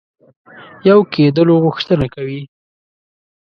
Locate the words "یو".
0.89-0.99